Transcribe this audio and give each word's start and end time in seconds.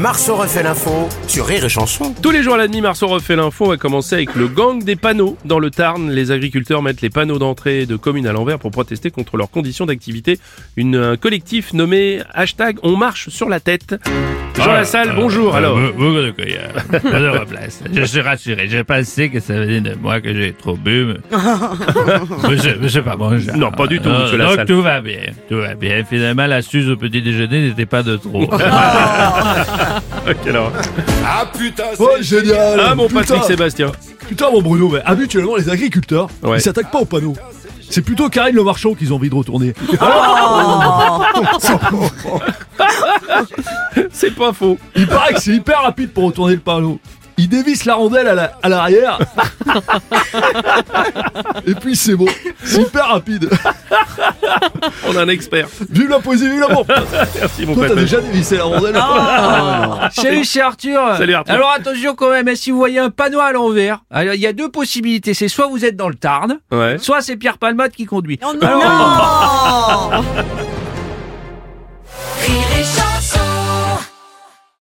Marceau 0.00 0.36
refait 0.36 0.62
l'info 0.62 1.08
sur 1.28 1.44
Rire 1.46 1.64
et 1.66 1.68
Chanson. 1.68 2.14
Tous 2.22 2.30
les 2.30 2.42
jours 2.42 2.54
à 2.54 2.56
la 2.56 2.66
demi, 2.68 2.80
Marceau 2.80 3.06
refait 3.06 3.36
l'info. 3.36 3.66
On 3.66 3.68
va 3.68 3.76
commencer 3.76 4.14
avec 4.14 4.34
le 4.34 4.48
gang 4.48 4.82
des 4.82 4.96
panneaux. 4.96 5.36
Dans 5.44 5.58
le 5.58 5.70
Tarn, 5.70 6.10
les 6.10 6.30
agriculteurs 6.30 6.80
mettent 6.80 7.02
les 7.02 7.10
panneaux 7.10 7.38
d'entrée 7.38 7.84
de 7.84 7.96
communes 7.96 8.26
à 8.26 8.32
l'envers 8.32 8.58
pour 8.58 8.70
protester 8.70 9.10
contre 9.10 9.36
leurs 9.36 9.50
conditions 9.50 9.84
d'activité. 9.84 10.38
Une, 10.76 10.96
un 10.96 11.16
collectif 11.18 11.74
nommé 11.74 12.20
hashtag 12.32 12.78
On 12.82 12.96
marche 12.96 13.28
sur 13.28 13.50
la 13.50 13.60
tête. 13.60 13.94
Jean 14.56 14.72
Lassalle, 14.72 15.12
bonjour. 15.16 15.54
Alors, 15.54 15.76
Bou- 15.76 15.92
Beaucoup 15.92 16.14
de 16.22 16.30
couilles. 16.30 16.58
de 16.92 17.28
replace. 17.38 17.82
Je 17.92 18.02
suis 18.04 18.20
rassuré. 18.22 18.68
J'ai 18.70 18.84
pensé 18.84 19.28
que 19.28 19.38
ça 19.40 19.54
venait 19.54 19.80
de 19.82 19.94
moi 20.00 20.20
que 20.22 20.34
j'ai 20.34 20.52
trop 20.54 20.76
bu. 20.76 21.14
Mais, 21.30 21.36
mais 22.80 22.88
c'est 22.88 23.02
pas 23.02 23.16
bon. 23.16 23.38
genre. 23.38 23.56
Non, 23.56 23.70
pas 23.70 23.86
du 23.86 24.00
tout, 24.00 24.08
Euh, 24.08 24.22
monsieur 24.32 24.38
Donc 24.38 24.66
tout 24.66 24.80
va 24.82 25.00
bien. 25.02 25.20
Tout 25.48 25.58
va 25.58 25.74
bien. 25.74 26.04
Finalement, 26.08 26.46
la 26.46 26.62
suze 26.62 26.88
au 26.88 26.96
petit 26.96 27.20
déjeuner 27.22 27.68
n'était 27.68 27.86
pas 27.86 28.02
de 28.02 28.16
trop. 28.16 28.48
ok, 30.28 30.46
alors. 30.46 30.72
Oh, 31.98 32.08
génial 32.20 32.80
Ah, 32.80 32.94
mon 32.94 33.06
Putain, 33.08 33.20
Patrick 33.20 33.44
Sébastien. 33.44 33.92
Putain, 34.28 34.50
mon 34.50 34.62
Bruno, 34.62 34.88
mais 34.88 35.02
habituellement, 35.04 35.56
les 35.56 35.68
agriculteurs, 35.68 36.28
Ouais. 36.42 36.58
ils 36.58 36.60
s'attaquent 36.60 36.90
pas 36.90 37.00
aux 37.00 37.04
panneaux. 37.04 37.34
C'est 37.88 38.02
plutôt 38.02 38.28
Karine 38.28 38.54
Le 38.54 38.62
Marchand 38.62 38.94
qu'ils 38.94 39.12
ont 39.12 39.16
envie 39.16 39.30
de 39.30 39.34
retourner. 39.34 39.74
C'est 44.12 44.34
pas 44.34 44.52
faux. 44.52 44.78
Il 44.94 45.06
paraît 45.06 45.34
que 45.34 45.40
c'est 45.40 45.52
hyper 45.54 45.82
rapide 45.82 46.12
pour 46.12 46.24
retourner 46.24 46.54
le 46.54 46.60
panneau. 46.60 46.98
Il 47.42 47.48
dévisse 47.48 47.86
la 47.86 47.94
rondelle 47.94 48.28
à 48.28 48.34
la- 48.34 48.52
à 48.62 48.68
l'arrière. 48.68 49.18
Et 51.66 51.74
puis 51.74 51.96
c'est 51.96 52.14
bon. 52.14 52.26
C'est 52.62 52.82
hyper 52.82 53.06
rapide. 53.08 53.48
On 55.08 55.16
a 55.16 55.22
un 55.22 55.28
expert. 55.28 55.66
Vive 55.88 56.10
la 56.10 56.18
poésie, 56.18 56.50
vive 56.50 56.60
l'amour. 56.60 56.84
Merci, 57.38 57.64
mon 57.64 57.74
Toi, 57.74 57.88
t'as 57.88 57.94
déjà 57.94 58.20
dévissé 58.20 58.58
la 58.58 58.64
rondelle 58.64 58.94
Salut, 60.12 60.44
c'est 60.44 60.60
Arthur. 60.60 61.00
Salut, 61.16 61.32
Arthur. 61.34 61.54
Alors 61.54 61.70
attention 61.72 62.14
quand 62.14 62.30
même, 62.30 62.46
hein, 62.48 62.54
si 62.54 62.70
vous 62.70 62.76
voyez 62.76 62.98
un 62.98 63.08
panneau 63.10 63.40
à 63.40 63.52
l'envers, 63.52 64.00
il 64.14 64.34
y 64.40 64.46
a 64.46 64.52
deux 64.52 64.70
possibilités. 64.70 65.32
C'est 65.32 65.48
soit 65.48 65.66
vous 65.66 65.84
êtes 65.86 65.96
dans 65.96 66.10
le 66.10 66.16
Tarn, 66.16 66.58
Ouais. 66.70 66.98
soit 66.98 67.22
c'est 67.22 67.36
Pierre 67.36 67.56
Palmade 67.56 67.92
qui 67.92 68.04
conduit. 68.04 68.38
Oh 68.44 68.52
non 68.60 68.60